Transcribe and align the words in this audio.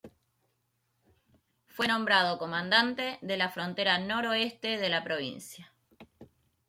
Fue 1.67 1.87
nombrado 1.87 2.39
comandante 2.39 3.19
de 3.21 3.37
la 3.37 3.49
frontera 3.49 3.99
noroeste 3.99 4.79
de 4.79 4.89
la 4.89 5.03
provincia. 5.03 5.71